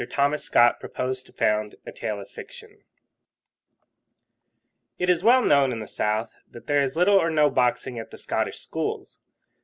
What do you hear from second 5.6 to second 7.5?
in the South that there is little or